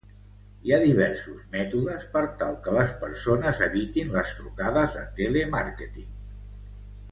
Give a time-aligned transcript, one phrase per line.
[0.67, 6.11] Hi ha diversos mètodes per tal que les persones evitin les trucades de telemàrqueting.